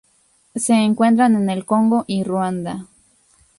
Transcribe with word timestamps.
Se 0.55 0.73
encuentra 0.73 1.27
en 1.27 1.47
el 1.47 1.63
Congo 1.63 2.05
y 2.07 2.23
Ruanda. 2.23 2.87